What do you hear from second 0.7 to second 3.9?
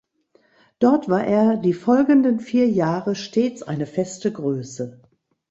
Dort war er die folgenden vier Jahre stets eine